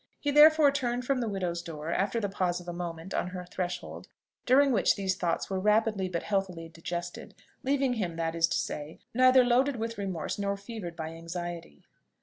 He 0.19 0.31
therefore 0.31 0.71
turned 0.71 1.05
from 1.05 1.19
the 1.19 1.29
widow's 1.29 1.61
door, 1.61 1.91
after 1.93 2.19
the 2.19 2.27
pause 2.27 2.59
of 2.59 2.67
a 2.67 2.73
moment 2.73 3.13
on 3.13 3.27
her 3.27 3.45
threshold, 3.45 4.07
during 4.47 4.71
which 4.71 4.95
these 4.95 5.15
thoughts 5.15 5.47
were 5.47 5.59
rapidly 5.59 6.09
but 6.09 6.23
healthily 6.23 6.69
digested, 6.69 7.35
leaving 7.61 7.93
him, 7.93 8.15
that 8.15 8.33
is 8.33 8.47
to 8.47 8.57
say, 8.57 8.97
neither 9.13 9.43
loaded 9.45 9.75
with 9.75 9.99
remorse, 9.99 10.39
nor 10.39 10.57
fevered 10.57 10.95
by 10.95 11.09
anxiety. 11.09 11.83